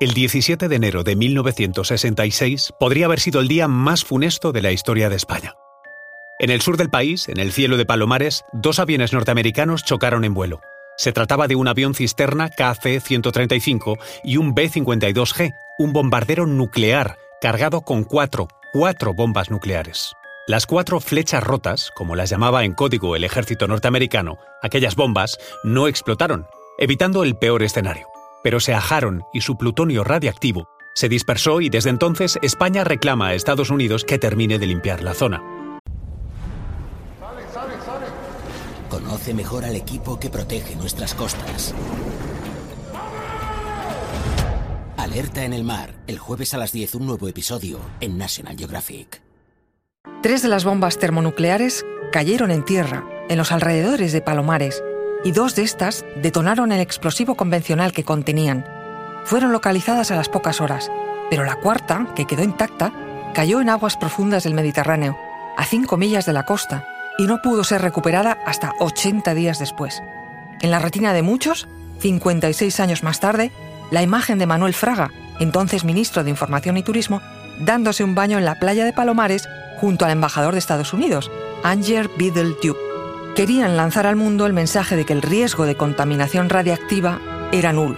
[0.00, 4.70] El 17 de enero de 1966 podría haber sido el día más funesto de la
[4.70, 5.56] historia de España.
[6.38, 10.34] En el sur del país, en el cielo de Palomares, dos aviones norteamericanos chocaron en
[10.34, 10.60] vuelo.
[10.98, 18.04] Se trataba de un avión cisterna KC-135 y un B-52G, un bombardero nuclear cargado con
[18.04, 20.12] cuatro, cuatro bombas nucleares.
[20.46, 25.88] Las cuatro flechas rotas, como las llamaba en código el ejército norteamericano, aquellas bombas, no
[25.88, 26.46] explotaron,
[26.78, 28.06] evitando el peor escenario
[28.42, 30.68] pero se ajaron y su plutonio radiactivo
[30.98, 35.14] se dispersó y desde entonces España reclama a Estados Unidos que termine de limpiar la
[35.14, 35.44] zona.
[38.90, 41.72] Conoce mejor al equipo que protege nuestras costas.
[44.96, 49.22] Alerta en el mar, el jueves a las 10 un nuevo episodio en National Geographic.
[50.20, 54.82] Tres de las bombas termonucleares cayeron en tierra, en los alrededores de Palomares,
[55.24, 58.64] y dos de estas detonaron el explosivo convencional que contenían.
[59.24, 60.90] Fueron localizadas a las pocas horas,
[61.30, 62.92] pero la cuarta, que quedó intacta,
[63.34, 65.18] cayó en aguas profundas del Mediterráneo,
[65.56, 66.86] a cinco millas de la costa,
[67.18, 70.02] y no pudo ser recuperada hasta 80 días después.
[70.60, 71.68] En la retina de muchos,
[72.00, 73.50] 56 años más tarde,
[73.90, 75.10] la imagen de Manuel Fraga,
[75.40, 77.20] entonces ministro de Información y Turismo,
[77.60, 79.48] dándose un baño en la playa de Palomares
[79.80, 81.30] junto al embajador de Estados Unidos,
[81.64, 82.87] Anger Biddle Duke
[83.38, 87.20] querían lanzar al mundo el mensaje de que el riesgo de contaminación radiactiva
[87.52, 87.96] era nulo.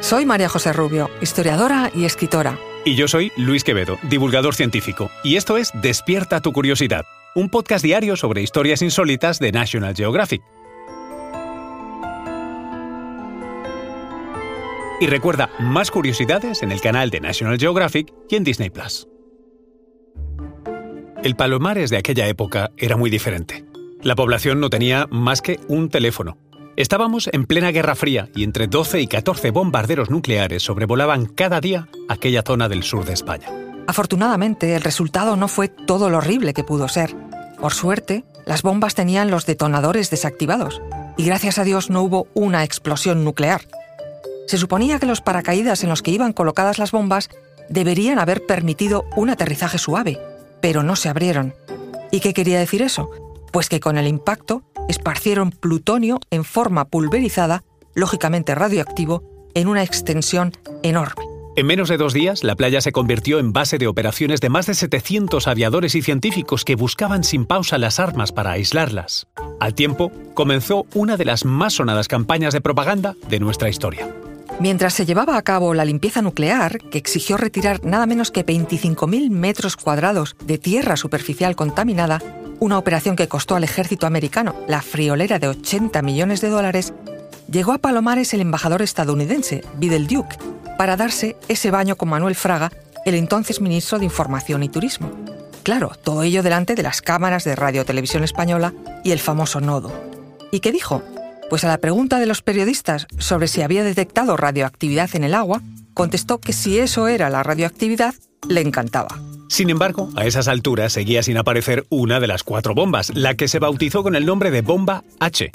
[0.00, 2.58] Soy María José Rubio, historiadora y escritora.
[2.82, 5.10] Y yo soy Luis Quevedo, divulgador científico.
[5.22, 7.04] Y esto es Despierta tu curiosidad,
[7.34, 10.40] un podcast diario sobre historias insólitas de National Geographic.
[14.98, 19.08] Y recuerda más curiosidades en el canal de National Geographic y en Disney Plus.
[21.22, 23.66] El Palomares de aquella época era muy diferente.
[24.04, 26.36] La población no tenía más que un teléfono.
[26.76, 31.88] Estábamos en plena Guerra Fría y entre 12 y 14 bombarderos nucleares sobrevolaban cada día
[32.10, 33.48] aquella zona del sur de España.
[33.86, 37.16] Afortunadamente, el resultado no fue todo lo horrible que pudo ser.
[37.58, 40.82] Por suerte, las bombas tenían los detonadores desactivados
[41.16, 43.62] y gracias a Dios no hubo una explosión nuclear.
[44.46, 47.30] Se suponía que los paracaídas en los que iban colocadas las bombas
[47.70, 50.18] deberían haber permitido un aterrizaje suave,
[50.60, 51.54] pero no se abrieron.
[52.10, 53.08] ¿Y qué quería decir eso?
[53.54, 57.62] Pues que con el impacto esparcieron plutonio en forma pulverizada,
[57.94, 59.22] lógicamente radioactivo,
[59.54, 60.50] en una extensión
[60.82, 61.22] enorme.
[61.54, 64.66] En menos de dos días, la playa se convirtió en base de operaciones de más
[64.66, 69.28] de 700 aviadores y científicos que buscaban sin pausa las armas para aislarlas.
[69.60, 74.12] Al tiempo, comenzó una de las más sonadas campañas de propaganda de nuestra historia.
[74.58, 79.30] Mientras se llevaba a cabo la limpieza nuclear, que exigió retirar nada menos que 25.000
[79.30, 82.20] metros cuadrados de tierra superficial contaminada,
[82.64, 86.94] una operación que costó al ejército americano la friolera de 80 millones de dólares,
[87.46, 90.38] llegó a Palomares el embajador estadounidense, Biddle Duke,
[90.78, 92.72] para darse ese baño con Manuel Fraga,
[93.04, 95.10] el entonces ministro de Información y Turismo.
[95.62, 98.72] Claro, todo ello delante de las cámaras de Radio Televisión Española
[99.04, 99.92] y el famoso nodo.
[100.50, 101.02] ¿Y qué dijo?
[101.50, 105.60] Pues a la pregunta de los periodistas sobre si había detectado radioactividad en el agua,
[105.92, 108.14] contestó que si eso era la radioactividad,
[108.48, 109.18] le encantaba.
[109.48, 113.48] Sin embargo, a esas alturas seguía sin aparecer una de las cuatro bombas, la que
[113.48, 115.50] se bautizó con el nombre de bomba H.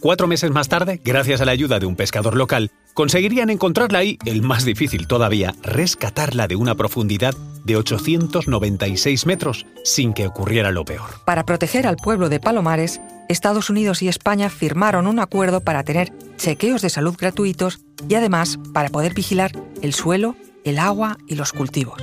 [0.00, 4.18] Cuatro meses más tarde, gracias a la ayuda de un pescador local, conseguirían encontrarla y,
[4.26, 7.34] el más difícil todavía, rescatarla de una profundidad
[7.64, 11.08] de 896 metros sin que ocurriera lo peor.
[11.24, 13.00] Para proteger al pueblo de Palomares,
[13.30, 18.58] Estados Unidos y España firmaron un acuerdo para tener chequeos de salud gratuitos y además
[18.74, 22.02] para poder vigilar el suelo, el agua y los cultivos.